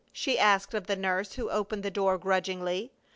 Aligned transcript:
she 0.11 0.39
asked 0.39 0.73
of 0.73 0.87
the 0.87 0.95
nurse 0.95 1.33
who 1.33 1.47
opened 1.51 1.83
the 1.83 1.91
door 1.91 2.17
grudgingly. 2.17 2.91